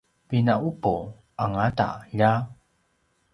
[0.27, 0.95] pina’upu
[1.43, 2.31] angauta lja!